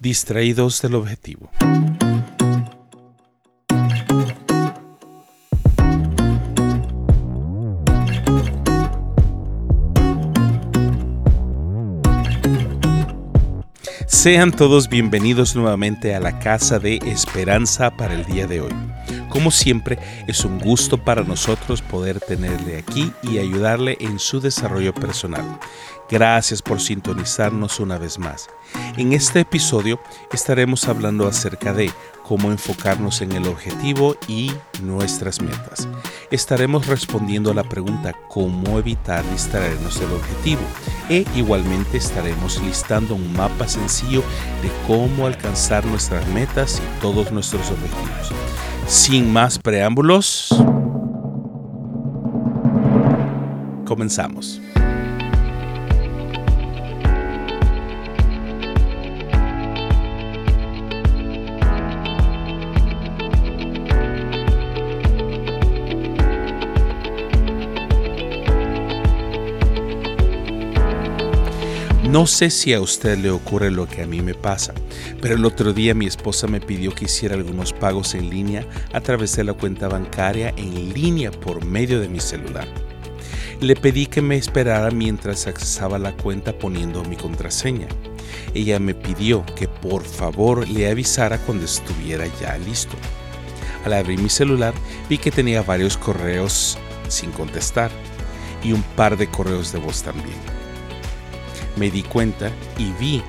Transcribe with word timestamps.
Distraídos 0.00 0.80
del 0.80 0.94
objetivo. 0.94 1.50
Sean 14.06 14.52
todos 14.52 14.88
bienvenidos 14.88 15.54
nuevamente 15.54 16.14
a 16.14 16.20
la 16.20 16.38
Casa 16.38 16.78
de 16.78 16.96
Esperanza 17.04 17.90
para 17.90 18.14
el 18.14 18.24
día 18.24 18.46
de 18.46 18.62
hoy. 18.62 18.72
Como 19.30 19.52
siempre, 19.52 19.98
es 20.26 20.44
un 20.44 20.58
gusto 20.58 20.98
para 20.98 21.22
nosotros 21.22 21.82
poder 21.82 22.20
tenerle 22.20 22.76
aquí 22.78 23.12
y 23.22 23.38
ayudarle 23.38 23.96
en 24.00 24.18
su 24.18 24.40
desarrollo 24.40 24.92
personal. 24.92 25.60
Gracias 26.10 26.60
por 26.60 26.80
sintonizarnos 26.80 27.78
una 27.78 27.96
vez 27.96 28.18
más. 28.18 28.50
En 28.96 29.12
este 29.12 29.40
episodio 29.40 30.00
estaremos 30.32 30.88
hablando 30.88 31.28
acerca 31.28 31.72
de 31.72 31.92
cómo 32.30 32.52
enfocarnos 32.52 33.22
en 33.22 33.32
el 33.32 33.48
objetivo 33.48 34.14
y 34.28 34.52
nuestras 34.84 35.40
metas. 35.40 35.88
Estaremos 36.30 36.86
respondiendo 36.86 37.50
a 37.50 37.54
la 37.54 37.64
pregunta 37.64 38.12
cómo 38.28 38.78
evitar 38.78 39.28
distraernos 39.32 39.98
del 39.98 40.12
objetivo 40.12 40.60
e 41.08 41.26
igualmente 41.34 41.96
estaremos 41.96 42.62
listando 42.62 43.16
un 43.16 43.32
mapa 43.32 43.66
sencillo 43.66 44.22
de 44.62 44.70
cómo 44.86 45.26
alcanzar 45.26 45.84
nuestras 45.84 46.24
metas 46.28 46.78
y 46.80 47.00
todos 47.02 47.32
nuestros 47.32 47.68
objetivos. 47.68 48.30
Sin 48.86 49.32
más 49.32 49.58
preámbulos, 49.58 50.50
comenzamos. 53.86 54.60
No 72.10 72.26
sé 72.26 72.50
si 72.50 72.74
a 72.74 72.80
usted 72.80 73.18
le 73.18 73.30
ocurre 73.30 73.70
lo 73.70 73.86
que 73.86 74.02
a 74.02 74.06
mí 74.06 74.20
me 74.20 74.34
pasa, 74.34 74.74
pero 75.22 75.36
el 75.36 75.44
otro 75.44 75.72
día 75.72 75.94
mi 75.94 76.06
esposa 76.06 76.48
me 76.48 76.60
pidió 76.60 76.92
que 76.92 77.04
hiciera 77.04 77.36
algunos 77.36 77.72
pagos 77.72 78.16
en 78.16 78.30
línea 78.30 78.66
a 78.92 79.00
través 79.00 79.36
de 79.36 79.44
la 79.44 79.52
cuenta 79.52 79.86
bancaria 79.86 80.52
en 80.56 80.92
línea 80.92 81.30
por 81.30 81.64
medio 81.64 82.00
de 82.00 82.08
mi 82.08 82.18
celular. 82.18 82.66
Le 83.60 83.76
pedí 83.76 84.06
que 84.06 84.22
me 84.22 84.34
esperara 84.34 84.90
mientras 84.90 85.46
accesaba 85.46 86.00
la 86.00 86.16
cuenta 86.16 86.58
poniendo 86.58 87.04
mi 87.04 87.14
contraseña. 87.14 87.86
Ella 88.54 88.80
me 88.80 88.96
pidió 88.96 89.46
que 89.54 89.68
por 89.68 90.02
favor 90.02 90.68
le 90.68 90.90
avisara 90.90 91.38
cuando 91.38 91.64
estuviera 91.64 92.26
ya 92.40 92.58
listo. 92.58 92.96
Al 93.84 93.92
abrir 93.92 94.18
mi 94.18 94.30
celular 94.30 94.74
vi 95.08 95.16
que 95.16 95.30
tenía 95.30 95.62
varios 95.62 95.96
correos 95.96 96.76
sin 97.06 97.30
contestar 97.30 97.92
y 98.64 98.72
un 98.72 98.82
par 98.82 99.16
de 99.16 99.30
correos 99.30 99.70
de 99.70 99.78
voz 99.78 100.02
también 100.02 100.59
me 101.76 101.90
di 101.90 102.02
cuenta 102.02 102.50
y 102.78 102.92
vi 102.98 103.22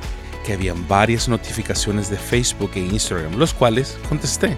que 0.46 0.54
habían 0.54 0.88
varias 0.88 1.28
notificaciones 1.28 2.10
de 2.10 2.18
Facebook 2.18 2.72
e 2.76 2.80
Instagram, 2.80 3.38
los 3.38 3.54
cuales 3.54 3.98
contesté. 4.10 4.58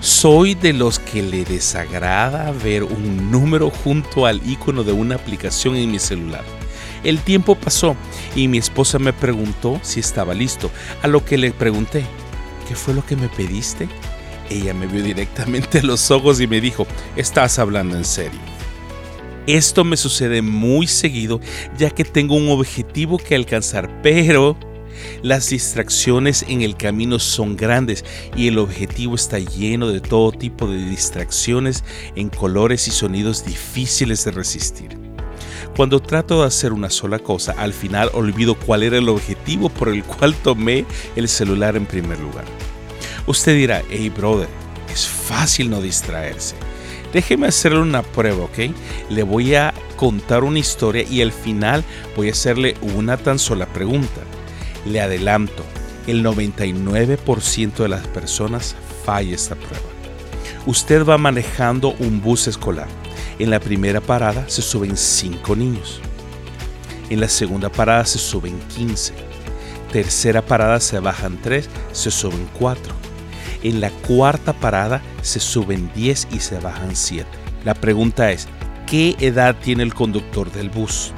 Soy 0.00 0.54
de 0.54 0.72
los 0.72 0.98
que 0.98 1.22
le 1.22 1.44
desagrada 1.44 2.52
ver 2.52 2.84
un 2.84 3.30
número 3.30 3.70
junto 3.70 4.26
al 4.26 4.40
icono 4.48 4.84
de 4.84 4.92
una 4.92 5.16
aplicación 5.16 5.76
en 5.76 5.90
mi 5.90 5.98
celular. 5.98 6.44
El 7.04 7.20
tiempo 7.20 7.54
pasó 7.54 7.96
y 8.34 8.48
mi 8.48 8.58
esposa 8.58 8.98
me 8.98 9.12
preguntó 9.12 9.80
si 9.82 10.00
estaba 10.00 10.34
listo, 10.34 10.70
a 11.02 11.08
lo 11.08 11.24
que 11.24 11.38
le 11.38 11.52
pregunté, 11.52 12.04
¿qué 12.68 12.74
fue 12.74 12.94
lo 12.94 13.04
que 13.04 13.16
me 13.16 13.28
pediste? 13.28 13.88
Ella 14.50 14.74
me 14.74 14.86
vio 14.86 15.02
directamente 15.02 15.80
a 15.80 15.82
los 15.82 16.10
ojos 16.10 16.40
y 16.40 16.46
me 16.46 16.60
dijo, 16.60 16.86
estás 17.16 17.58
hablando 17.58 17.96
en 17.96 18.04
serio. 18.04 18.57
Esto 19.48 19.82
me 19.82 19.96
sucede 19.96 20.42
muy 20.42 20.86
seguido 20.86 21.40
ya 21.78 21.88
que 21.88 22.04
tengo 22.04 22.34
un 22.34 22.50
objetivo 22.50 23.16
que 23.16 23.34
alcanzar, 23.34 24.02
pero 24.02 24.58
las 25.22 25.48
distracciones 25.48 26.44
en 26.48 26.60
el 26.60 26.76
camino 26.76 27.18
son 27.18 27.56
grandes 27.56 28.04
y 28.36 28.48
el 28.48 28.58
objetivo 28.58 29.14
está 29.14 29.38
lleno 29.38 29.88
de 29.88 30.02
todo 30.02 30.32
tipo 30.32 30.68
de 30.68 30.84
distracciones 30.84 31.82
en 32.14 32.28
colores 32.28 32.88
y 32.88 32.90
sonidos 32.90 33.46
difíciles 33.46 34.22
de 34.26 34.32
resistir. 34.32 34.98
Cuando 35.74 36.00
trato 36.00 36.42
de 36.42 36.46
hacer 36.46 36.74
una 36.74 36.90
sola 36.90 37.18
cosa, 37.18 37.52
al 37.52 37.72
final 37.72 38.10
olvido 38.12 38.54
cuál 38.54 38.82
era 38.82 38.98
el 38.98 39.08
objetivo 39.08 39.70
por 39.70 39.88
el 39.88 40.04
cual 40.04 40.34
tomé 40.34 40.84
el 41.16 41.26
celular 41.26 41.74
en 41.74 41.86
primer 41.86 42.20
lugar. 42.20 42.44
Usted 43.26 43.56
dirá, 43.56 43.82
hey 43.88 44.10
brother, 44.14 44.48
es 44.92 45.08
fácil 45.08 45.70
no 45.70 45.80
distraerse. 45.80 46.54
Déjeme 47.12 47.46
hacerle 47.46 47.80
una 47.80 48.02
prueba, 48.02 48.44
¿ok? 48.44 48.58
Le 49.08 49.22
voy 49.22 49.54
a 49.54 49.72
contar 49.96 50.44
una 50.44 50.58
historia 50.58 51.04
y 51.08 51.22
al 51.22 51.32
final 51.32 51.84
voy 52.16 52.28
a 52.28 52.32
hacerle 52.32 52.76
una 52.94 53.16
tan 53.16 53.38
sola 53.38 53.66
pregunta. 53.66 54.20
Le 54.84 55.00
adelanto, 55.00 55.64
el 56.06 56.24
99% 56.24 57.76
de 57.76 57.88
las 57.88 58.06
personas 58.08 58.76
falla 59.04 59.34
esta 59.34 59.54
prueba. 59.54 59.86
Usted 60.66 61.04
va 61.04 61.16
manejando 61.16 61.94
un 61.98 62.20
bus 62.20 62.46
escolar. 62.46 62.88
En 63.38 63.50
la 63.50 63.60
primera 63.60 64.00
parada 64.00 64.48
se 64.48 64.60
suben 64.60 64.96
5 64.96 65.56
niños. 65.56 66.00
En 67.08 67.20
la 67.20 67.28
segunda 67.28 67.70
parada 67.70 68.04
se 68.04 68.18
suben 68.18 68.58
15. 68.76 69.14
Tercera 69.92 70.42
parada 70.42 70.78
se 70.80 70.98
bajan 70.98 71.40
3, 71.40 71.68
se 71.92 72.10
suben 72.10 72.46
4 72.58 73.07
en 73.62 73.80
la 73.80 73.90
cuarta 73.90 74.52
parada 74.52 75.02
se 75.22 75.40
suben 75.40 75.90
10 75.94 76.28
y 76.32 76.40
se 76.40 76.58
bajan 76.58 76.94
7. 76.96 77.26
La 77.64 77.74
pregunta 77.74 78.30
es, 78.30 78.48
¿qué 78.86 79.16
edad 79.20 79.56
tiene 79.56 79.82
el 79.82 79.94
conductor 79.94 80.50
del 80.52 80.70
bus? 80.70 81.12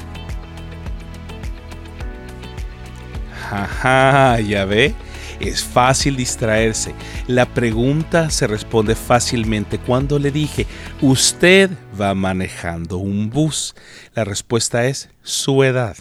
Jaja, 3.49 4.41
ya 4.41 4.65
ve, 4.65 4.95
es 5.41 5.65
fácil 5.65 6.17
distraerse. 6.17 6.95
La 7.27 7.47
pregunta 7.47 8.31
se 8.31 8.47
responde 8.47 8.95
fácilmente 8.95 9.79
cuando 9.79 10.19
le 10.19 10.31
dije, 10.31 10.67
usted 11.01 11.71
va 12.01 12.15
manejando 12.15 12.99
un 12.99 13.31
bus. 13.31 13.75
La 14.15 14.25
respuesta 14.25 14.87
es 14.87 15.09
su 15.23 15.65
edad. 15.65 15.97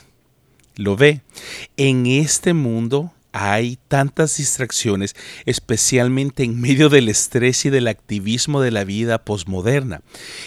¿Lo 0.75 0.95
ve? 0.95 1.21
En 1.77 2.05
este 2.05 2.53
mundo 2.53 3.11
hay 3.31 3.77
tantas 3.87 4.37
distracciones, 4.37 5.15
especialmente 5.45 6.43
en 6.43 6.59
medio 6.59 6.89
del 6.89 7.09
estrés 7.09 7.65
y 7.65 7.69
del 7.69 7.87
activismo 7.87 8.61
de 8.61 8.71
la 8.71 8.83
vida 8.83 9.23
posmoderna. 9.23 10.01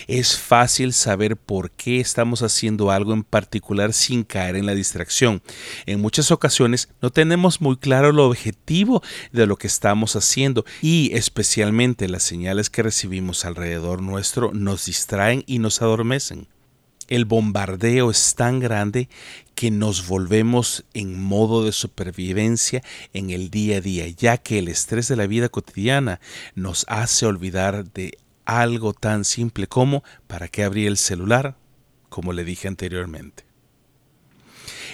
Es 0.07 0.39
fácil 0.39 0.93
saber 0.93 1.37
por 1.37 1.71
qué 1.71 2.01
estamos 2.01 2.43
haciendo 2.43 2.91
algo 2.91 3.13
en 3.13 3.25
particular 3.25 3.93
sin 3.93 4.25
caer 4.25 4.57
en 4.57 4.67
la 4.67 4.75
distracción. 4.75 5.43
En 5.87 6.01
muchas 6.01 6.31
ocasiones 6.31 6.89
no 7.01 7.11
tenemos 7.11 7.61
muy 7.61 7.77
claro 7.77 8.11
el 8.11 8.19
objetivo 8.19 9.03
de 9.33 9.47
lo 9.47 9.57
que 9.57 9.67
estamos 9.67 10.17
haciendo 10.17 10.65
y 10.81 11.11
especialmente 11.15 12.09
las 12.09 12.23
señales 12.23 12.71
que 12.71 12.83
recibimos 12.83 13.45
alrededor 13.45 14.03
nuestro 14.03 14.53
nos 14.53 14.87
distraen 14.87 15.45
y 15.47 15.59
nos 15.59 15.83
adormecen 15.83 16.52
el 17.13 17.27
bombardeo 17.27 18.11
es 18.11 18.35
tan 18.37 18.59
grande 18.59 19.11
que 19.55 19.71
nos 19.71 20.07
volvemos 20.07 20.87
en 20.95 21.23
modo 21.23 21.63
de 21.63 21.73
supervivencia 21.73 22.83
en 23.13 23.29
el 23.29 23.51
día 23.51 23.77
a 23.77 23.81
día, 23.83 24.09
ya 24.09 24.39
que 24.39 24.59
el 24.59 24.69
estrés 24.69 25.09
de 25.09 25.17
la 25.17 25.27
vida 25.27 25.51
cotidiana 25.51 26.21
nos 26.55 26.87
hace 26.89 27.27
olvidar 27.27 27.85
de 27.93 28.17
algo 28.47 28.95
tan 28.95 29.27
simple 29.27 29.67
como 29.67 30.03
¿para 30.27 30.49
qué 30.49 30.65
abrir 30.65 30.89
el 30.89 30.97
celular? 30.97 31.59
como 32.09 32.33
le 32.33 32.45
dije 32.45 32.67
anteriormente. 32.67 33.52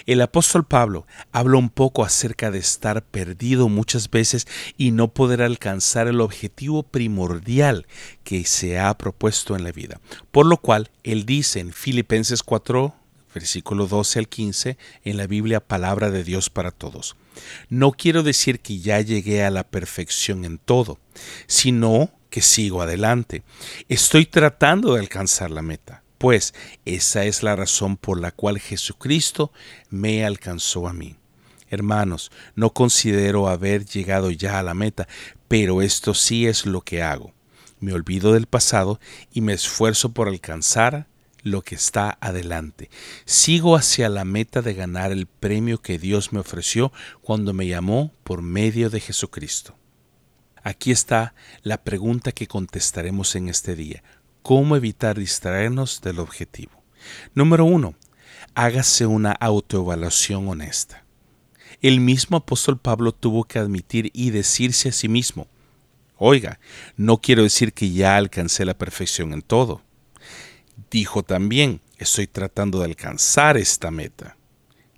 El 0.05 0.21
apóstol 0.21 0.65
Pablo 0.65 1.05
habla 1.31 1.57
un 1.57 1.69
poco 1.69 2.03
acerca 2.03 2.51
de 2.51 2.59
estar 2.59 3.03
perdido 3.03 3.69
muchas 3.69 4.09
veces 4.09 4.47
y 4.77 4.91
no 4.91 5.13
poder 5.13 5.41
alcanzar 5.41 6.07
el 6.07 6.21
objetivo 6.21 6.83
primordial 6.83 7.87
que 8.23 8.45
se 8.45 8.79
ha 8.79 8.97
propuesto 8.97 9.55
en 9.55 9.63
la 9.63 9.71
vida. 9.71 9.99
Por 10.31 10.45
lo 10.45 10.57
cual, 10.57 10.91
él 11.03 11.25
dice 11.25 11.59
en 11.59 11.73
Filipenses 11.73 12.43
4, 12.43 12.93
versículo 13.33 13.87
12 13.87 14.19
al 14.19 14.27
15, 14.27 14.77
en 15.03 15.17
la 15.17 15.27
Biblia 15.27 15.59
Palabra 15.59 16.09
de 16.09 16.23
Dios 16.23 16.49
para 16.49 16.71
Todos. 16.71 17.15
No 17.69 17.91
quiero 17.91 18.23
decir 18.23 18.59
que 18.59 18.79
ya 18.79 18.99
llegué 19.01 19.43
a 19.43 19.51
la 19.51 19.63
perfección 19.63 20.45
en 20.45 20.57
todo, 20.57 20.99
sino 21.47 22.11
que 22.29 22.41
sigo 22.41 22.81
adelante. 22.81 23.43
Estoy 23.87 24.25
tratando 24.25 24.93
de 24.93 24.99
alcanzar 24.99 25.51
la 25.51 25.61
meta 25.61 26.03
pues 26.19 26.53
esa 26.85 27.25
es 27.25 27.41
la 27.41 27.55
razón 27.55 27.97
por 27.97 28.19
la 28.19 28.31
cual 28.31 28.59
Jesucristo 28.59 29.51
me 29.89 30.23
alcanzó 30.25 30.87
a 30.87 30.93
mí. 30.93 31.15
Hermanos, 31.69 32.31
no 32.55 32.71
considero 32.71 33.47
haber 33.47 33.85
llegado 33.85 34.29
ya 34.29 34.59
a 34.59 34.63
la 34.63 34.73
meta, 34.73 35.07
pero 35.47 35.81
esto 35.81 36.13
sí 36.13 36.45
es 36.45 36.65
lo 36.65 36.81
que 36.81 37.01
hago. 37.01 37.33
Me 37.79 37.93
olvido 37.93 38.33
del 38.33 38.47
pasado 38.47 38.99
y 39.31 39.41
me 39.41 39.53
esfuerzo 39.53 40.11
por 40.11 40.27
alcanzar 40.27 41.07
lo 41.41 41.61
que 41.61 41.75
está 41.75 42.17
adelante. 42.19 42.89
Sigo 43.25 43.77
hacia 43.77 44.09
la 44.09 44.25
meta 44.25 44.61
de 44.61 44.73
ganar 44.73 45.11
el 45.13 45.25
premio 45.25 45.81
que 45.81 45.97
Dios 45.97 46.33
me 46.33 46.39
ofreció 46.39 46.91
cuando 47.21 47.53
me 47.53 47.65
llamó 47.65 48.11
por 48.25 48.41
medio 48.41 48.89
de 48.89 48.99
Jesucristo. 48.99 49.75
Aquí 50.61 50.91
está 50.91 51.33
la 51.63 51.83
pregunta 51.83 52.33
que 52.33 52.47
contestaremos 52.47 53.35
en 53.35 53.47
este 53.47 53.75
día. 53.75 54.03
¿Cómo 54.41 54.75
evitar 54.75 55.19
distraernos 55.19 56.01
del 56.01 56.19
objetivo? 56.19 56.71
Número 57.33 57.65
uno, 57.65 57.95
hágase 58.55 59.05
una 59.05 59.31
autoevaluación 59.31 60.47
honesta. 60.47 61.03
El 61.81 61.99
mismo 61.99 62.37
apóstol 62.37 62.77
Pablo 62.77 63.11
tuvo 63.11 63.43
que 63.45 63.59
admitir 63.59 64.11
y 64.13 64.31
decirse 64.31 64.89
a 64.89 64.91
sí 64.91 65.07
mismo, 65.07 65.47
oiga, 66.17 66.59
no 66.97 67.19
quiero 67.19 67.43
decir 67.43 67.73
que 67.73 67.91
ya 67.91 68.17
alcancé 68.17 68.65
la 68.65 68.77
perfección 68.77 69.33
en 69.33 69.41
todo. 69.41 69.81
Dijo 70.89 71.23
también, 71.23 71.81
estoy 71.97 72.27
tratando 72.27 72.79
de 72.79 72.85
alcanzar 72.85 73.57
esta 73.57 73.91
meta. 73.91 74.35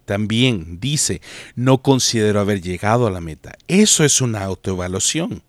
También 0.06 0.80
dice, 0.80 1.22
no 1.56 1.82
considero 1.82 2.40
haber 2.40 2.62
llegado 2.62 3.08
a 3.08 3.12
la 3.12 3.22
meta. 3.22 3.58
Eso 3.68 4.04
es 4.04 4.22
una 4.22 4.44
autoevaluación. 4.44 5.44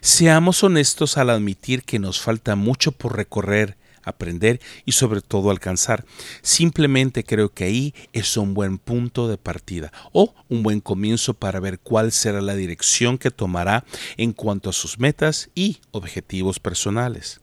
Seamos 0.00 0.62
honestos 0.64 1.16
al 1.16 1.30
admitir 1.30 1.82
que 1.82 1.98
nos 1.98 2.20
falta 2.20 2.56
mucho 2.56 2.92
por 2.92 3.16
recorrer, 3.16 3.76
aprender 4.04 4.60
y 4.84 4.92
sobre 4.92 5.20
todo 5.20 5.50
alcanzar. 5.50 6.04
Simplemente 6.42 7.24
creo 7.24 7.52
que 7.52 7.64
ahí 7.64 7.94
es 8.12 8.36
un 8.36 8.54
buen 8.54 8.78
punto 8.78 9.28
de 9.28 9.38
partida 9.38 9.92
o 10.12 10.34
un 10.48 10.62
buen 10.62 10.80
comienzo 10.80 11.34
para 11.34 11.60
ver 11.60 11.78
cuál 11.78 12.12
será 12.12 12.40
la 12.40 12.54
dirección 12.54 13.18
que 13.18 13.30
tomará 13.30 13.84
en 14.16 14.32
cuanto 14.32 14.70
a 14.70 14.74
sus 14.74 14.98
metas 14.98 15.50
y 15.54 15.78
objetivos 15.90 16.60
personales. 16.60 17.40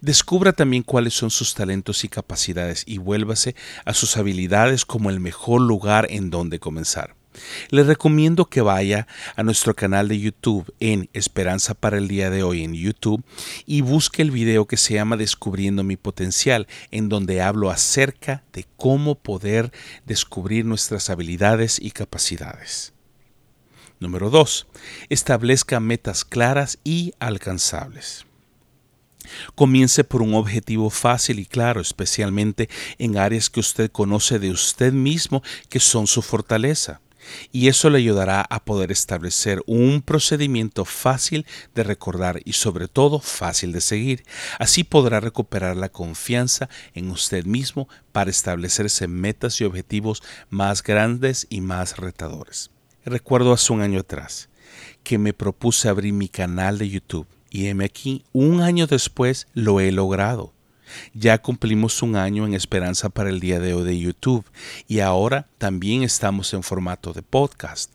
Descubra 0.00 0.52
también 0.52 0.82
cuáles 0.82 1.14
son 1.14 1.30
sus 1.30 1.54
talentos 1.54 2.04
y 2.04 2.08
capacidades 2.08 2.82
y 2.86 2.98
vuélvase 2.98 3.54
a 3.84 3.94
sus 3.94 4.16
habilidades 4.16 4.84
como 4.84 5.10
el 5.10 5.20
mejor 5.20 5.60
lugar 5.60 6.06
en 6.10 6.30
donde 6.30 6.58
comenzar. 6.58 7.17
Le 7.70 7.82
recomiendo 7.82 8.46
que 8.46 8.60
vaya 8.60 9.06
a 9.36 9.42
nuestro 9.42 9.74
canal 9.74 10.08
de 10.08 10.18
YouTube 10.18 10.72
en 10.80 11.08
Esperanza 11.12 11.74
para 11.74 11.98
el 11.98 12.08
día 12.08 12.30
de 12.30 12.42
hoy 12.42 12.64
en 12.64 12.74
YouTube 12.74 13.24
y 13.66 13.80
busque 13.80 14.22
el 14.22 14.30
video 14.30 14.66
que 14.66 14.76
se 14.76 14.94
llama 14.94 15.16
Descubriendo 15.16 15.82
mi 15.82 15.96
potencial, 15.96 16.66
en 16.90 17.08
donde 17.08 17.42
hablo 17.42 17.70
acerca 17.70 18.42
de 18.52 18.66
cómo 18.76 19.16
poder 19.16 19.72
descubrir 20.06 20.64
nuestras 20.64 21.10
habilidades 21.10 21.78
y 21.80 21.90
capacidades. 21.90 22.92
Número 24.00 24.30
2. 24.30 24.66
Establezca 25.08 25.80
metas 25.80 26.24
claras 26.24 26.78
y 26.84 27.12
alcanzables. 27.18 28.26
Comience 29.54 30.04
por 30.04 30.22
un 30.22 30.34
objetivo 30.34 30.88
fácil 30.88 31.38
y 31.38 31.46
claro, 31.46 31.80
especialmente 31.80 32.68
en 32.98 33.18
áreas 33.18 33.50
que 33.50 33.60
usted 33.60 33.90
conoce 33.90 34.38
de 34.38 34.50
usted 34.50 34.92
mismo 34.92 35.42
que 35.68 35.80
son 35.80 36.06
su 36.06 36.22
fortaleza 36.22 37.00
y 37.52 37.68
eso 37.68 37.90
le 37.90 37.98
ayudará 37.98 38.42
a 38.48 38.64
poder 38.64 38.92
establecer 38.92 39.62
un 39.66 40.02
procedimiento 40.02 40.84
fácil 40.84 41.46
de 41.74 41.82
recordar 41.82 42.40
y 42.44 42.52
sobre 42.52 42.88
todo 42.88 43.20
fácil 43.20 43.72
de 43.72 43.80
seguir. 43.80 44.24
Así 44.58 44.84
podrá 44.84 45.20
recuperar 45.20 45.76
la 45.76 45.88
confianza 45.88 46.68
en 46.94 47.10
usted 47.10 47.44
mismo 47.44 47.88
para 48.12 48.30
establecerse 48.30 49.08
metas 49.08 49.60
y 49.60 49.64
objetivos 49.64 50.22
más 50.50 50.82
grandes 50.82 51.46
y 51.50 51.60
más 51.60 51.96
retadores. 51.96 52.70
Recuerdo 53.04 53.52
hace 53.52 53.72
un 53.72 53.80
año 53.80 54.00
atrás 54.00 54.48
que 55.02 55.18
me 55.18 55.32
propuse 55.32 55.88
abrir 55.88 56.12
mi 56.12 56.28
canal 56.28 56.78
de 56.78 56.88
YouTube 56.88 57.26
y 57.50 57.66
heme 57.66 57.84
aquí, 57.84 58.24
un 58.32 58.60
año 58.60 58.86
después 58.86 59.46
lo 59.54 59.80
he 59.80 59.90
logrado. 59.92 60.52
Ya 61.14 61.38
cumplimos 61.38 62.02
un 62.02 62.16
año 62.16 62.46
en 62.46 62.54
Esperanza 62.54 63.08
para 63.08 63.30
el 63.30 63.40
día 63.40 63.60
de 63.60 63.74
hoy 63.74 63.84
de 63.84 63.98
YouTube 63.98 64.44
y 64.86 65.00
ahora 65.00 65.48
también 65.58 66.02
estamos 66.02 66.52
en 66.54 66.62
formato 66.62 67.12
de 67.12 67.22
podcast. 67.22 67.90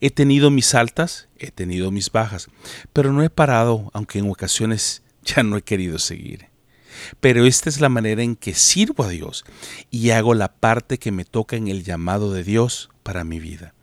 He 0.00 0.10
tenido 0.10 0.50
mis 0.50 0.74
altas, 0.74 1.28
he 1.38 1.50
tenido 1.50 1.90
mis 1.90 2.10
bajas, 2.10 2.48
pero 2.92 3.12
no 3.12 3.22
he 3.22 3.30
parado, 3.30 3.90
aunque 3.92 4.18
en 4.18 4.30
ocasiones 4.30 5.02
ya 5.24 5.42
no 5.42 5.56
he 5.56 5.62
querido 5.62 5.98
seguir. 5.98 6.48
Pero 7.20 7.44
esta 7.44 7.68
es 7.68 7.80
la 7.80 7.88
manera 7.88 8.22
en 8.22 8.36
que 8.36 8.54
sirvo 8.54 9.04
a 9.04 9.08
Dios 9.08 9.44
y 9.90 10.10
hago 10.10 10.34
la 10.34 10.52
parte 10.52 10.98
que 10.98 11.12
me 11.12 11.24
toca 11.24 11.56
en 11.56 11.68
el 11.68 11.84
llamado 11.84 12.32
de 12.32 12.42
Dios 12.42 12.90
para 13.02 13.24
mi 13.24 13.38
vida. 13.38 13.74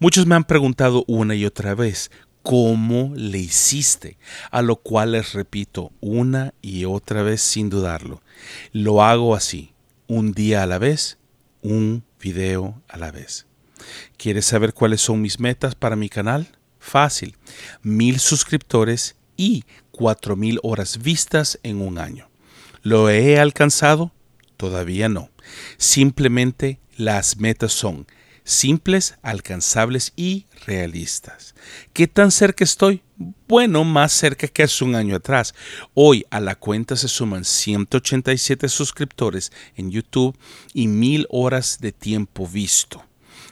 Muchos 0.00 0.26
me 0.26 0.34
han 0.34 0.44
preguntado 0.44 1.04
una 1.06 1.34
y 1.34 1.44
otra 1.44 1.74
vez, 1.74 2.10
cómo 2.42 3.12
le 3.14 3.38
hiciste, 3.38 4.18
a 4.50 4.62
lo 4.62 4.76
cual 4.76 5.12
les 5.12 5.32
repito 5.32 5.92
una 6.00 6.54
y 6.62 6.84
otra 6.84 7.22
vez 7.22 7.40
sin 7.40 7.70
dudarlo. 7.70 8.22
Lo 8.72 9.02
hago 9.02 9.34
así, 9.34 9.72
un 10.06 10.32
día 10.32 10.62
a 10.62 10.66
la 10.66 10.78
vez, 10.78 11.18
un 11.62 12.04
video 12.20 12.82
a 12.88 12.96
la 12.96 13.10
vez. 13.10 13.46
¿Quieres 14.16 14.46
saber 14.46 14.74
cuáles 14.74 15.00
son 15.00 15.20
mis 15.20 15.40
metas 15.40 15.74
para 15.74 15.96
mi 15.96 16.08
canal? 16.08 16.48
Fácil, 16.78 17.36
mil 17.82 18.18
suscriptores 18.18 19.16
y 19.36 19.64
cuatro 19.90 20.36
mil 20.36 20.58
horas 20.62 20.98
vistas 20.98 21.58
en 21.62 21.80
un 21.80 21.98
año. 21.98 22.28
¿Lo 22.82 23.10
he 23.10 23.38
alcanzado? 23.38 24.12
Todavía 24.56 25.08
no. 25.08 25.30
Simplemente 25.76 26.80
las 26.96 27.36
metas 27.36 27.72
son 27.72 28.06
simples, 28.48 29.14
alcanzables 29.22 30.12
y 30.16 30.46
realistas. 30.66 31.54
¿Qué 31.92 32.06
tan 32.06 32.30
cerca 32.30 32.64
estoy? 32.64 33.02
Bueno, 33.46 33.84
más 33.84 34.12
cerca 34.12 34.48
que 34.48 34.62
hace 34.62 34.84
un 34.84 34.94
año 34.94 35.16
atrás. 35.16 35.54
Hoy 35.94 36.24
a 36.30 36.40
la 36.40 36.54
cuenta 36.54 36.96
se 36.96 37.08
suman 37.08 37.44
187 37.44 38.68
suscriptores 38.68 39.52
en 39.76 39.90
YouTube 39.90 40.36
y 40.72 40.88
mil 40.88 41.26
horas 41.30 41.78
de 41.80 41.92
tiempo 41.92 42.46
visto. 42.46 43.04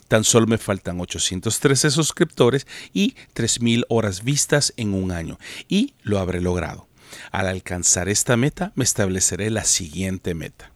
Tan 0.08 0.24
solo 0.24 0.46
me 0.46 0.58
faltan 0.58 1.00
813 1.00 1.90
suscriptores 1.90 2.66
y 2.92 3.16
3.000 3.34 3.84
horas 3.88 4.22
vistas 4.22 4.72
en 4.76 4.94
un 4.94 5.10
año. 5.10 5.36
Y 5.68 5.94
lo 6.02 6.20
habré 6.20 6.40
logrado. 6.40 6.88
Al 7.32 7.48
alcanzar 7.48 8.08
esta 8.08 8.36
meta, 8.36 8.72
me 8.76 8.84
estableceré 8.84 9.50
la 9.50 9.64
siguiente 9.64 10.34
meta. 10.34 10.75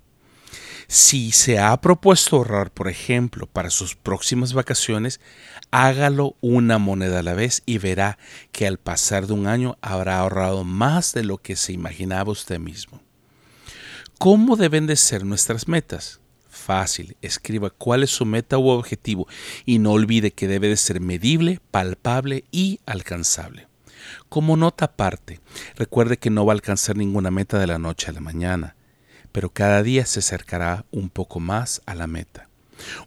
Si 0.92 1.30
se 1.30 1.60
ha 1.60 1.80
propuesto 1.80 2.34
ahorrar, 2.34 2.72
por 2.72 2.88
ejemplo, 2.88 3.46
para 3.46 3.70
sus 3.70 3.94
próximas 3.94 4.54
vacaciones, 4.54 5.20
hágalo 5.70 6.34
una 6.40 6.78
moneda 6.78 7.20
a 7.20 7.22
la 7.22 7.34
vez 7.34 7.62
y 7.64 7.78
verá 7.78 8.18
que 8.50 8.66
al 8.66 8.76
pasar 8.76 9.28
de 9.28 9.34
un 9.34 9.46
año 9.46 9.78
habrá 9.82 10.18
ahorrado 10.18 10.64
más 10.64 11.12
de 11.12 11.22
lo 11.22 11.38
que 11.38 11.54
se 11.54 11.72
imaginaba 11.72 12.32
usted 12.32 12.58
mismo. 12.58 13.00
¿Cómo 14.18 14.56
deben 14.56 14.88
de 14.88 14.96
ser 14.96 15.24
nuestras 15.24 15.68
metas? 15.68 16.18
Fácil, 16.48 17.16
escriba 17.22 17.70
cuál 17.70 18.02
es 18.02 18.10
su 18.10 18.26
meta 18.26 18.58
u 18.58 18.70
objetivo 18.70 19.28
y 19.64 19.78
no 19.78 19.92
olvide 19.92 20.32
que 20.32 20.48
debe 20.48 20.66
de 20.70 20.76
ser 20.76 21.00
medible, 21.00 21.60
palpable 21.70 22.42
y 22.50 22.80
alcanzable. 22.84 23.68
Como 24.28 24.56
nota 24.56 24.86
aparte, 24.86 25.38
recuerde 25.76 26.16
que 26.16 26.30
no 26.30 26.44
va 26.44 26.52
a 26.52 26.54
alcanzar 26.54 26.96
ninguna 26.96 27.30
meta 27.30 27.60
de 27.60 27.68
la 27.68 27.78
noche 27.78 28.10
a 28.10 28.12
la 28.12 28.20
mañana 28.20 28.74
pero 29.32 29.50
cada 29.50 29.82
día 29.82 30.06
se 30.06 30.20
acercará 30.20 30.84
un 30.90 31.08
poco 31.08 31.40
más 31.40 31.82
a 31.86 31.94
la 31.94 32.06
meta. 32.06 32.48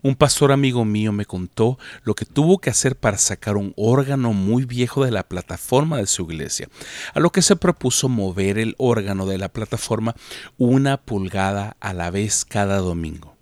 Un 0.02 0.16
pastor 0.16 0.52
amigo 0.52 0.86
mío 0.86 1.12
me 1.12 1.26
contó 1.26 1.78
lo 2.04 2.16
que 2.16 2.26
tuvo 2.26 2.60
que 2.60 2.70
hacer 2.70 2.96
para 2.96 3.18
sacar 3.18 3.58
un 3.58 3.74
órgano 3.76 4.34
muy 4.34 4.66
viejo 4.66 5.06
de 5.06 5.12
la 5.12 5.24
plataforma 5.24 5.98
de 5.98 6.08
su 6.08 6.24
iglesia, 6.24 6.70
a 7.14 7.20
lo 7.20 7.32
que 7.32 7.42
se 7.42 7.56
propuso 7.56 8.10
mover 8.10 8.58
el 8.58 8.76
órgano 8.78 9.26
de 9.26 9.38
la 9.38 9.50
plataforma 9.50 10.16
una 10.58 10.98
pulgada 10.98 11.76
a 11.80 11.94
la 11.94 12.12
vez 12.12 12.46
cada 12.46 12.78
domingo. 12.78 13.36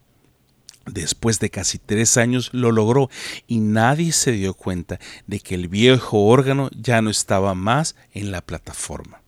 Después 0.86 1.40
de 1.40 1.52
casi 1.52 1.78
tres 1.78 2.18
años 2.18 2.50
lo 2.54 2.72
logró 2.72 3.10
y 3.48 3.60
nadie 3.60 4.12
se 4.12 4.32
dio 4.32 4.56
cuenta 4.56 5.00
de 5.28 5.40
que 5.40 5.54
el 5.56 5.68
viejo 5.68 6.26
órgano 6.26 6.70
ya 6.76 7.02
no 7.02 7.12
estaba 7.12 7.54
más 7.54 7.96
en 8.14 8.32
la 8.32 8.42
plataforma. 8.42 9.21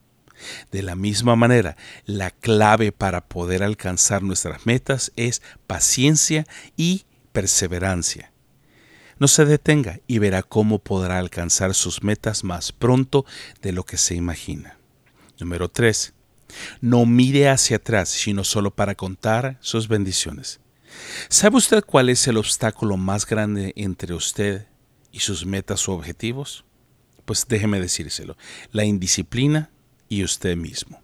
De 0.71 0.81
la 0.81 0.95
misma 0.95 1.35
manera, 1.35 1.75
la 2.05 2.31
clave 2.31 2.91
para 2.91 3.25
poder 3.25 3.63
alcanzar 3.63 4.23
nuestras 4.23 4.65
metas 4.65 5.11
es 5.15 5.41
paciencia 5.67 6.45
y 6.77 7.05
perseverancia. 7.31 8.31
No 9.19 9.27
se 9.27 9.45
detenga 9.45 9.99
y 10.07 10.19
verá 10.19 10.43
cómo 10.43 10.79
podrá 10.79 11.19
alcanzar 11.19 11.73
sus 11.73 12.03
metas 12.03 12.43
más 12.43 12.71
pronto 12.71 13.25
de 13.61 13.71
lo 13.71 13.85
que 13.85 13.97
se 13.97 14.15
imagina. 14.15 14.77
Número 15.39 15.69
3. 15.69 16.13
No 16.81 17.05
mire 17.05 17.49
hacia 17.49 17.77
atrás, 17.77 18.09
sino 18.09 18.43
solo 18.43 18.71
para 18.71 18.95
contar 18.95 19.57
sus 19.61 19.87
bendiciones. 19.87 20.59
¿Sabe 21.29 21.57
usted 21.57 21.83
cuál 21.83 22.09
es 22.09 22.27
el 22.27 22.37
obstáculo 22.37 22.97
más 22.97 23.25
grande 23.25 23.73
entre 23.75 24.13
usted 24.13 24.67
y 25.11 25.19
sus 25.19 25.45
metas 25.45 25.87
o 25.87 25.93
objetivos? 25.93 26.65
Pues 27.25 27.47
déjeme 27.47 27.79
decírselo, 27.79 28.37
la 28.71 28.83
indisciplina 28.83 29.71
y 30.09 30.23
usted 30.23 30.55
mismo. 30.55 31.03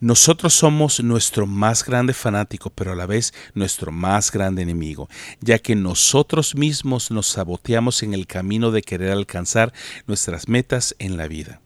Nosotros 0.00 0.54
somos 0.54 1.02
nuestro 1.02 1.44
más 1.44 1.84
grande 1.84 2.14
fanático, 2.14 2.70
pero 2.70 2.92
a 2.92 2.94
la 2.94 3.06
vez 3.06 3.34
nuestro 3.54 3.90
más 3.90 4.30
grande 4.30 4.62
enemigo, 4.62 5.08
ya 5.40 5.58
que 5.58 5.74
nosotros 5.74 6.54
mismos 6.54 7.10
nos 7.10 7.26
saboteamos 7.26 8.04
en 8.04 8.14
el 8.14 8.28
camino 8.28 8.70
de 8.70 8.82
querer 8.82 9.10
alcanzar 9.10 9.72
nuestras 10.06 10.46
metas 10.46 10.94
en 11.00 11.16
la 11.16 11.26
vida. 11.26 11.60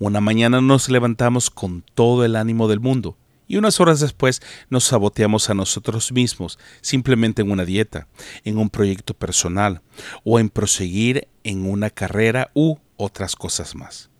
Una 0.00 0.20
mañana 0.20 0.60
nos 0.60 0.88
levantamos 0.88 1.48
con 1.48 1.84
todo 1.94 2.24
el 2.24 2.34
ánimo 2.36 2.66
del 2.68 2.80
mundo 2.80 3.16
Y 3.48 3.56
unas 3.56 3.78
horas 3.78 4.00
después 4.00 4.42
nos 4.68 4.82
saboteamos 4.82 5.48
a 5.48 5.54
nosotros 5.54 6.10
mismos, 6.10 6.58
simplemente 6.80 7.42
en 7.42 7.52
una 7.52 7.64
dieta, 7.64 8.08
en 8.42 8.58
un 8.58 8.70
proyecto 8.70 9.14
personal 9.14 9.82
o 10.24 10.40
en 10.40 10.48
proseguir 10.48 11.28
en 11.44 11.64
una 11.64 11.90
carrera 11.90 12.50
u 12.54 12.78
otras 12.96 13.36
cosas 13.36 13.76
más. 13.76 14.10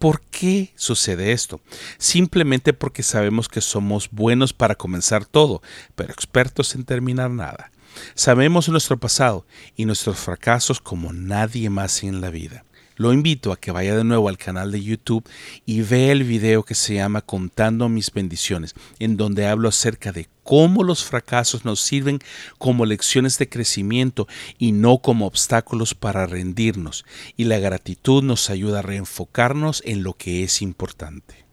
¿Por 0.00 0.22
qué 0.22 0.72
sucede 0.76 1.32
esto? 1.32 1.60
Simplemente 1.98 2.72
porque 2.72 3.02
sabemos 3.02 3.50
que 3.50 3.60
somos 3.60 4.08
buenos 4.10 4.54
para 4.54 4.74
comenzar 4.74 5.26
todo, 5.26 5.60
pero 5.94 6.10
expertos 6.10 6.74
en 6.74 6.84
terminar 6.84 7.30
nada. 7.30 7.70
Sabemos 8.14 8.70
nuestro 8.70 8.96
pasado 8.96 9.44
y 9.76 9.84
nuestros 9.84 10.16
fracasos 10.16 10.80
como 10.80 11.12
nadie 11.12 11.68
más 11.68 12.02
en 12.02 12.22
la 12.22 12.30
vida. 12.30 12.64
Lo 13.00 13.14
invito 13.14 13.50
a 13.50 13.56
que 13.56 13.70
vaya 13.70 13.96
de 13.96 14.04
nuevo 14.04 14.28
al 14.28 14.36
canal 14.36 14.70
de 14.70 14.82
YouTube 14.82 15.26
y 15.64 15.80
vea 15.80 16.12
el 16.12 16.22
video 16.22 16.64
que 16.64 16.74
se 16.74 16.96
llama 16.96 17.22
Contando 17.22 17.88
mis 17.88 18.12
bendiciones, 18.12 18.74
en 18.98 19.16
donde 19.16 19.46
hablo 19.46 19.70
acerca 19.70 20.12
de 20.12 20.28
cómo 20.42 20.84
los 20.84 21.02
fracasos 21.02 21.64
nos 21.64 21.80
sirven 21.80 22.18
como 22.58 22.84
lecciones 22.84 23.38
de 23.38 23.48
crecimiento 23.48 24.28
y 24.58 24.72
no 24.72 24.98
como 24.98 25.26
obstáculos 25.26 25.94
para 25.94 26.26
rendirnos, 26.26 27.06
y 27.38 27.44
la 27.44 27.58
gratitud 27.58 28.22
nos 28.22 28.50
ayuda 28.50 28.80
a 28.80 28.82
reenfocarnos 28.82 29.82
en 29.86 30.02
lo 30.02 30.12
que 30.12 30.44
es 30.44 30.60
importante. 30.60 31.46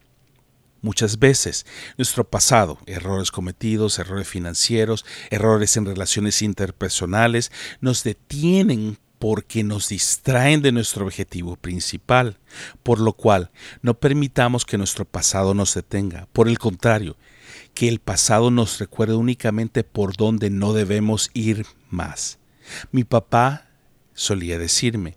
Muchas 0.82 1.18
veces 1.18 1.64
nuestro 1.96 2.24
pasado, 2.28 2.76
errores 2.84 3.30
cometidos, 3.30 3.98
errores 3.98 4.28
financieros, 4.28 5.06
errores 5.30 5.78
en 5.78 5.86
relaciones 5.86 6.42
interpersonales, 6.42 7.50
nos 7.80 8.04
detienen 8.04 8.98
porque 9.18 9.64
nos 9.64 9.88
distraen 9.88 10.62
de 10.62 10.72
nuestro 10.72 11.04
objetivo 11.04 11.56
principal, 11.56 12.38
por 12.82 13.00
lo 13.00 13.12
cual 13.12 13.50
no 13.82 13.94
permitamos 13.94 14.64
que 14.64 14.78
nuestro 14.78 15.04
pasado 15.04 15.54
nos 15.54 15.74
detenga. 15.74 16.28
Por 16.32 16.48
el 16.48 16.58
contrario, 16.58 17.16
que 17.74 17.88
el 17.88 17.98
pasado 17.98 18.50
nos 18.50 18.78
recuerde 18.78 19.14
únicamente 19.14 19.84
por 19.84 20.16
dónde 20.16 20.50
no 20.50 20.72
debemos 20.72 21.30
ir 21.34 21.66
más. 21.90 22.38
Mi 22.92 23.04
papá 23.04 23.68
solía 24.14 24.58
decirme, 24.58 25.16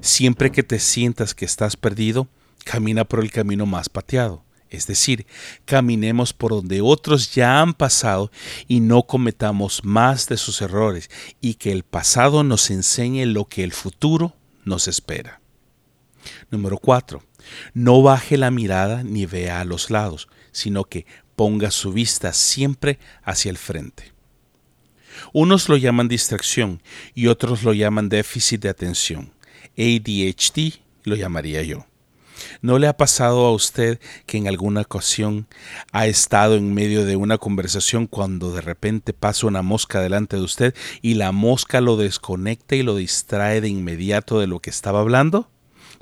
siempre 0.00 0.52
que 0.52 0.62
te 0.62 0.78
sientas 0.78 1.34
que 1.34 1.44
estás 1.44 1.76
perdido, 1.76 2.28
camina 2.64 3.04
por 3.04 3.20
el 3.20 3.30
camino 3.30 3.66
más 3.66 3.88
pateado. 3.88 4.44
Es 4.72 4.86
decir, 4.86 5.26
caminemos 5.66 6.32
por 6.32 6.52
donde 6.52 6.80
otros 6.80 7.34
ya 7.34 7.60
han 7.60 7.74
pasado 7.74 8.30
y 8.66 8.80
no 8.80 9.02
cometamos 9.02 9.84
más 9.84 10.28
de 10.28 10.38
sus 10.38 10.62
errores 10.62 11.10
y 11.42 11.54
que 11.54 11.72
el 11.72 11.82
pasado 11.82 12.42
nos 12.42 12.70
enseñe 12.70 13.26
lo 13.26 13.44
que 13.44 13.64
el 13.64 13.72
futuro 13.72 14.34
nos 14.64 14.88
espera. 14.88 15.42
Número 16.50 16.78
4. 16.78 17.22
No 17.74 18.02
baje 18.02 18.38
la 18.38 18.50
mirada 18.50 19.02
ni 19.02 19.26
vea 19.26 19.60
a 19.60 19.64
los 19.64 19.90
lados, 19.90 20.28
sino 20.52 20.84
que 20.84 21.04
ponga 21.36 21.70
su 21.70 21.92
vista 21.92 22.32
siempre 22.32 22.98
hacia 23.22 23.50
el 23.50 23.58
frente. 23.58 24.12
Unos 25.34 25.68
lo 25.68 25.76
llaman 25.76 26.08
distracción 26.08 26.82
y 27.14 27.26
otros 27.26 27.62
lo 27.62 27.74
llaman 27.74 28.08
déficit 28.08 28.62
de 28.62 28.70
atención. 28.70 29.32
ADHD 29.76 30.80
lo 31.04 31.16
llamaría 31.16 31.62
yo. 31.62 31.86
¿No 32.60 32.78
le 32.78 32.86
ha 32.86 32.96
pasado 32.96 33.46
a 33.46 33.52
usted 33.52 34.00
que 34.26 34.38
en 34.38 34.48
alguna 34.48 34.82
ocasión 34.82 35.46
ha 35.92 36.06
estado 36.06 36.56
en 36.56 36.74
medio 36.74 37.04
de 37.04 37.16
una 37.16 37.38
conversación 37.38 38.06
cuando 38.06 38.52
de 38.52 38.60
repente 38.60 39.12
pasa 39.12 39.46
una 39.46 39.62
mosca 39.62 40.00
delante 40.00 40.36
de 40.36 40.42
usted 40.42 40.74
y 41.00 41.14
la 41.14 41.32
mosca 41.32 41.80
lo 41.80 41.96
desconecta 41.96 42.76
y 42.76 42.82
lo 42.82 42.96
distrae 42.96 43.60
de 43.60 43.68
inmediato 43.68 44.40
de 44.40 44.46
lo 44.46 44.60
que 44.60 44.70
estaba 44.70 45.00
hablando? 45.00 45.48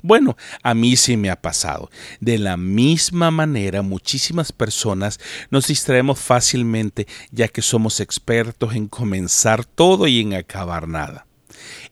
Bueno, 0.03 0.35
a 0.63 0.73
mí 0.73 0.95
sí 0.95 1.15
me 1.15 1.29
ha 1.29 1.41
pasado. 1.41 1.91
De 2.19 2.39
la 2.39 2.57
misma 2.57 3.29
manera, 3.29 3.83
muchísimas 3.83 4.51
personas 4.51 5.19
nos 5.51 5.67
distraemos 5.67 6.19
fácilmente 6.19 7.07
ya 7.31 7.47
que 7.47 7.61
somos 7.61 7.99
expertos 7.99 8.73
en 8.73 8.87
comenzar 8.87 9.63
todo 9.63 10.07
y 10.07 10.21
en 10.21 10.33
acabar 10.33 10.87
nada. 10.87 11.27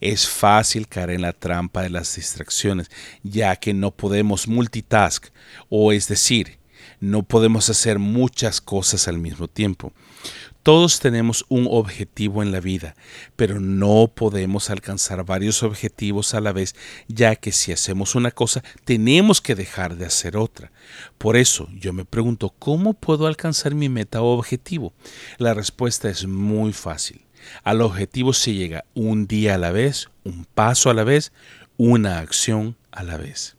Es 0.01 0.27
fácil 0.27 0.87
caer 0.87 1.11
en 1.11 1.21
la 1.21 1.33
trampa 1.33 1.81
de 1.81 1.89
las 1.89 2.15
distracciones, 2.15 2.89
ya 3.23 3.55
que 3.55 3.73
no 3.73 3.91
podemos 3.91 4.47
multitask, 4.47 5.27
o 5.69 5.91
es 5.91 6.07
decir, 6.07 6.59
no 6.99 7.23
podemos 7.23 7.69
hacer 7.69 7.99
muchas 7.99 8.61
cosas 8.61 9.07
al 9.07 9.17
mismo 9.17 9.47
tiempo. 9.47 9.93
Todos 10.61 10.99
tenemos 10.99 11.45
un 11.47 11.67
objetivo 11.69 12.43
en 12.43 12.51
la 12.51 12.59
vida, 12.59 12.95
pero 13.37 13.61
no 13.61 14.11
podemos 14.13 14.69
alcanzar 14.69 15.23
varios 15.23 15.63
objetivos 15.63 16.33
a 16.33 16.41
la 16.41 16.51
vez, 16.51 16.75
ya 17.07 17.37
que 17.37 17.53
si 17.53 17.71
hacemos 17.71 18.13
una 18.13 18.31
cosa, 18.31 18.61
tenemos 18.83 19.39
que 19.39 19.55
dejar 19.55 19.95
de 19.95 20.05
hacer 20.05 20.35
otra. 20.35 20.71
Por 21.17 21.37
eso 21.37 21.69
yo 21.73 21.93
me 21.93 22.03
pregunto, 22.03 22.53
¿cómo 22.59 22.93
puedo 22.93 23.25
alcanzar 23.25 23.73
mi 23.73 23.87
meta 23.87 24.21
o 24.21 24.37
objetivo? 24.37 24.93
La 25.37 25.53
respuesta 25.53 26.09
es 26.09 26.27
muy 26.27 26.73
fácil. 26.73 27.21
Al 27.63 27.81
objetivo 27.81 28.33
se 28.33 28.53
llega 28.53 28.85
un 28.93 29.27
día 29.27 29.55
a 29.55 29.57
la 29.57 29.71
vez, 29.71 30.09
un 30.23 30.45
paso 30.45 30.89
a 30.89 30.93
la 30.93 31.03
vez, 31.03 31.31
una 31.77 32.19
acción 32.19 32.75
a 32.91 33.03
la 33.03 33.17
vez. 33.17 33.55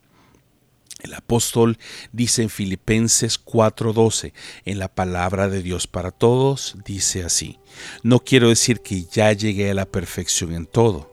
El 1.03 1.13
apóstol 1.15 1.79
dice 2.11 2.43
en 2.43 2.49
Filipenses 2.49 3.39
4:12, 3.43 4.33
en 4.65 4.79
la 4.79 4.87
palabra 4.87 5.47
de 5.47 5.63
Dios 5.63 5.87
para 5.87 6.11
todos, 6.11 6.77
dice 6.85 7.23
así, 7.23 7.59
no 8.03 8.19
quiero 8.19 8.49
decir 8.49 8.81
que 8.81 9.05
ya 9.05 9.33
llegué 9.33 9.71
a 9.71 9.73
la 9.73 9.85
perfección 9.85 10.53
en 10.53 10.67
todo, 10.67 11.11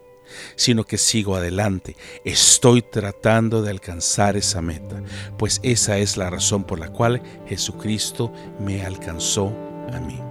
sino 0.57 0.85
que 0.85 0.99
sigo 0.99 1.37
adelante, 1.37 1.97
estoy 2.25 2.83
tratando 2.83 3.63
de 3.63 3.71
alcanzar 3.71 4.37
esa 4.37 4.61
meta, 4.61 5.03
pues 5.39 5.61
esa 5.63 5.97
es 5.99 6.19
la 6.19 6.29
razón 6.29 6.65
por 6.65 6.79
la 6.79 6.91
cual 6.91 7.23
Jesucristo 7.49 8.33
me 8.61 8.85
alcanzó 8.85 9.55
a 9.91 10.01
mí. 10.01 10.28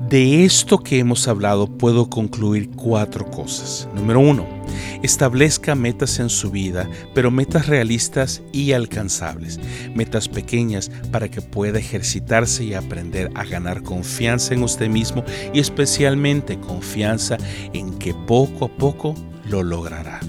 De 0.00 0.44
esto 0.44 0.78
que 0.78 0.98
hemos 0.98 1.28
hablado 1.28 1.66
puedo 1.66 2.10
concluir 2.10 2.70
cuatro 2.70 3.30
cosas. 3.30 3.88
Número 3.94 4.20
uno, 4.20 4.46
establezca 5.02 5.74
metas 5.74 6.18
en 6.18 6.28
su 6.28 6.50
vida, 6.50 6.88
pero 7.14 7.30
metas 7.30 7.66
realistas 7.66 8.42
y 8.52 8.72
alcanzables. 8.72 9.60
Metas 9.94 10.28
pequeñas 10.28 10.90
para 11.10 11.30
que 11.30 11.40
pueda 11.40 11.78
ejercitarse 11.78 12.64
y 12.64 12.74
aprender 12.74 13.30
a 13.34 13.44
ganar 13.44 13.82
confianza 13.82 14.54
en 14.54 14.64
usted 14.64 14.88
mismo 14.88 15.24
y 15.52 15.60
especialmente 15.60 16.58
confianza 16.58 17.36
en 17.72 17.96
que 17.98 18.14
poco 18.14 18.66
a 18.66 18.68
poco 18.68 19.14
lo 19.48 19.62
logrará. 19.62 20.20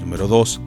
Número 0.00 0.26
dos, 0.26 0.60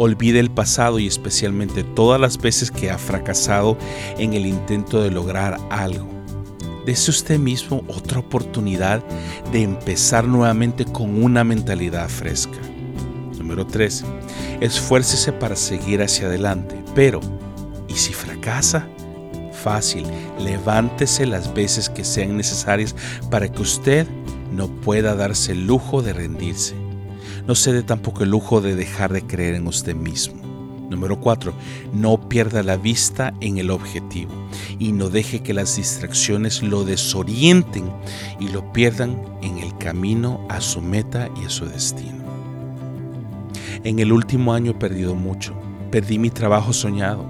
Olvide 0.00 0.38
el 0.38 0.48
pasado 0.48 1.00
y 1.00 1.08
especialmente 1.08 1.82
todas 1.82 2.20
las 2.20 2.38
veces 2.38 2.70
que 2.70 2.88
ha 2.88 2.98
fracasado 2.98 3.76
en 4.16 4.32
el 4.32 4.46
intento 4.46 5.02
de 5.02 5.10
lograr 5.10 5.58
algo 5.70 6.17
Dese 6.88 7.10
usted 7.10 7.38
mismo 7.38 7.84
otra 7.86 8.20
oportunidad 8.20 9.04
de 9.52 9.62
empezar 9.62 10.26
nuevamente 10.26 10.86
con 10.86 11.22
una 11.22 11.44
mentalidad 11.44 12.08
fresca. 12.08 12.56
Número 13.36 13.66
3. 13.66 14.04
Esfuércese 14.62 15.34
para 15.34 15.54
seguir 15.54 16.00
hacia 16.00 16.28
adelante, 16.28 16.82
pero 16.94 17.20
¿y 17.88 17.92
si 17.92 18.14
fracasa? 18.14 18.88
Fácil, 19.52 20.06
levántese 20.40 21.26
las 21.26 21.52
veces 21.52 21.90
que 21.90 22.04
sean 22.04 22.38
necesarias 22.38 22.96
para 23.30 23.52
que 23.52 23.60
usted 23.60 24.06
no 24.50 24.68
pueda 24.68 25.14
darse 25.14 25.52
el 25.52 25.66
lujo 25.66 26.00
de 26.00 26.14
rendirse. 26.14 26.74
No 27.46 27.54
se 27.54 27.74
dé 27.74 27.82
tampoco 27.82 28.22
el 28.22 28.30
lujo 28.30 28.62
de 28.62 28.76
dejar 28.76 29.12
de 29.12 29.26
creer 29.26 29.56
en 29.56 29.66
usted 29.66 29.94
mismo. 29.94 30.47
Número 30.88 31.20
4. 31.20 31.52
No 31.92 32.28
pierda 32.28 32.62
la 32.62 32.76
vista 32.76 33.34
en 33.40 33.58
el 33.58 33.70
objetivo 33.70 34.32
y 34.78 34.92
no 34.92 35.10
deje 35.10 35.42
que 35.42 35.54
las 35.54 35.76
distracciones 35.76 36.62
lo 36.62 36.84
desorienten 36.84 37.92
y 38.40 38.48
lo 38.48 38.72
pierdan 38.72 39.22
en 39.42 39.58
el 39.58 39.76
camino 39.78 40.46
a 40.48 40.60
su 40.60 40.80
meta 40.80 41.28
y 41.40 41.44
a 41.44 41.50
su 41.50 41.66
destino. 41.66 42.24
En 43.84 43.98
el 43.98 44.12
último 44.12 44.54
año 44.54 44.72
he 44.72 44.74
perdido 44.74 45.14
mucho. 45.14 45.54
Perdí 45.90 46.18
mi 46.18 46.30
trabajo 46.30 46.72
soñado, 46.72 47.24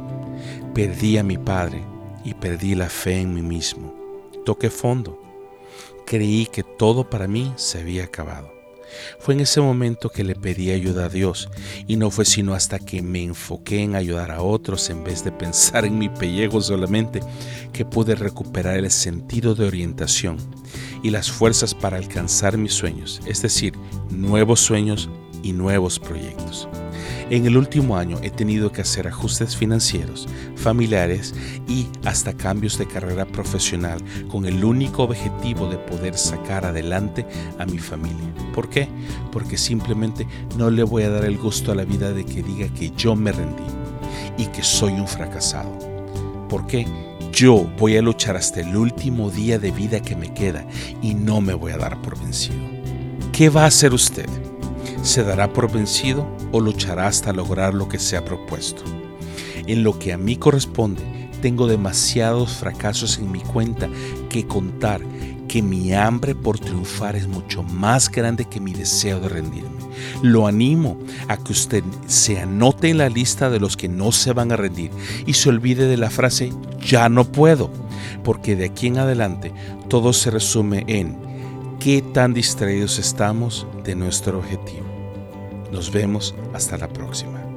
perdí 0.75 1.19
a 1.19 1.23
mi 1.23 1.37
padre 1.37 1.85
y 2.25 2.35
perdí 2.35 2.75
la 2.75 2.88
fe 2.88 3.21
en 3.21 3.35
mí 3.35 3.43
mismo. 3.43 3.95
Toqué 4.45 4.71
fondo. 4.71 5.21
Creí 6.07 6.47
que 6.47 6.62
todo 6.62 7.09
para 7.09 7.29
mí 7.29 7.53
se 7.57 7.81
había 7.81 8.05
acabado. 8.05 8.58
Fue 9.18 9.35
en 9.35 9.40
ese 9.40 9.61
momento 9.61 10.11
que 10.11 10.25
le 10.25 10.35
pedí 10.35 10.71
ayuda 10.71 11.07
a 11.07 11.09
Dios 11.09 11.49
y 11.87 11.97
no 11.97 12.11
fue 12.11 12.25
sino 12.25 12.54
hasta 12.54 12.78
que 12.78 13.02
me 13.02 13.23
enfoqué 13.23 13.83
en 13.83 13.95
ayudar 13.95 14.30
a 14.30 14.42
otros 14.42 14.90
en 14.90 15.04
vez 15.04 15.25
de 15.25 15.33
pensar 15.33 15.85
en 15.85 15.99
mi 15.99 16.09
pellejo 16.09 16.61
solamente 16.61 17.21
que 17.73 17.85
pude 17.85 18.14
recuperar 18.14 18.76
el 18.76 18.90
sentido 18.90 19.54
de 19.54 19.66
orientación 19.66 20.37
y 21.02 21.11
las 21.11 21.30
fuerzas 21.30 21.75
para 21.75 21.97
alcanzar 21.97 22.59
mis 22.59 22.73
sueños, 22.73 23.21
es 23.26 23.42
decir, 23.42 23.75
nuevos 24.11 24.61
sueños 24.61 25.09
y 25.42 25.52
nuevos 25.52 25.99
proyectos. 25.99 26.68
En 27.31 27.45
el 27.45 27.59
último 27.59 27.99
año 27.99 28.19
he 28.23 28.31
tenido 28.31 28.73
que 28.73 28.81
hacer 28.81 29.07
ajustes 29.07 29.55
financieros, 29.55 30.27
familiares 30.57 31.35
y 31.69 31.87
hasta 32.07 32.33
cambios 32.33 32.79
de 32.79 32.87
carrera 32.87 33.27
profesional 33.27 34.03
con 34.29 34.47
el 34.47 34.65
único 34.65 35.03
objetivo 35.03 35.69
de 35.69 35.77
poder 35.77 36.17
sacar 36.17 36.65
adelante 36.65 37.27
a 37.59 37.67
mi 37.67 37.79
familia. 37.79 38.33
¿Por 38.55 38.71
qué? 38.71 38.89
Porque 39.31 39.59
simplemente 39.59 40.27
no 40.57 40.71
le 40.71 40.83
voy 40.85 41.03
a 41.03 41.11
dar 41.11 41.27
el 41.27 41.37
gusto 41.37 41.71
a 41.71 41.75
la 41.75 41.85
vida 41.85 42.13
de 42.13 42.25
que 42.25 42.43
diga 42.43 42.67
que 42.69 42.93
yo 42.97 43.15
me 43.15 43.31
rendí 43.31 43.63
y 44.39 44.47
que 44.47 44.63
soy 44.63 44.93
un 44.93 45.07
fracasado. 45.07 45.79
¿Por 46.49 46.67
qué? 46.67 46.87
Yo 47.31 47.71
voy 47.79 47.99
a 47.99 48.03
luchar 48.03 48.37
hasta 48.37 48.63
el 48.63 48.75
último 48.75 49.31
día 49.31 49.59
de 49.59 49.71
vida 49.71 50.01
que 50.01 50.17
me 50.17 50.33
queda 50.33 50.67
y 51.03 51.13
no 51.13 51.43
me 51.43 51.53
voy 51.53 51.73
a 51.73 51.77
dar 51.77 52.01
por 52.01 52.19
vencido. 52.19 52.57
¿Qué 53.33 53.51
va 53.51 53.65
a 53.65 53.67
hacer 53.67 53.93
usted? 53.93 54.48
¿Se 55.02 55.23
dará 55.25 55.52
por 55.52 55.71
vencido 55.71 56.26
o 56.52 56.61
luchará 56.61 57.07
hasta 57.07 57.33
lograr 57.33 57.73
lo 57.75 57.88
que 57.88 57.99
se 57.99 58.17
ha 58.17 58.25
propuesto? 58.25 58.83
En 59.67 59.83
lo 59.83 59.99
que 59.99 60.12
a 60.12 60.19
mí 60.19 60.37
corresponde, 60.37 61.02
tengo 61.40 61.67
demasiados 61.67 62.52
fracasos 62.55 63.19
en 63.19 63.31
mi 63.31 63.40
cuenta 63.40 63.88
que 64.28 64.47
contar 64.47 65.00
que 65.49 65.62
mi 65.62 65.95
hambre 65.95 66.35
por 66.35 66.59
triunfar 66.59 67.17
es 67.17 67.26
mucho 67.26 67.62
más 67.62 68.11
grande 68.11 68.45
que 68.45 68.61
mi 68.61 68.73
deseo 68.75 69.19
de 69.19 69.31
rendirme. 69.31 69.78
Lo 70.23 70.47
animo 70.47 70.99
a 71.28 71.37
que 71.38 71.52
usted 71.52 71.83
se 72.07 72.38
anote 72.38 72.90
en 72.90 72.99
la 72.99 73.09
lista 73.09 73.50
de 73.50 73.59
los 73.59 73.76
que 73.76 73.88
no 73.88 74.12
se 74.12 74.33
van 74.33 74.52
a 74.52 74.57
rendir 74.57 74.90
y 75.26 75.33
se 75.33 75.49
olvide 75.49 75.87
de 75.87 75.97
la 75.97 76.11
frase 76.11 76.52
ya 76.81 77.09
no 77.09 77.25
puedo, 77.25 77.71
porque 78.23 78.57
de 78.57 78.67
aquí 78.67 78.88
en 78.88 78.99
adelante 78.99 79.52
todo 79.88 80.12
se 80.12 80.31
resume 80.31 80.85
en 80.87 81.17
qué 81.81 82.02
tan 82.02 82.35
distraídos 82.35 82.99
estamos 82.99 83.67
de 83.85 83.95
nuestro 83.95 84.38
objetivo. 84.38 84.88
Nos 85.71 85.93
vemos 85.93 86.35
hasta 86.55 86.79
la 86.79 86.89
próxima. 86.89 87.48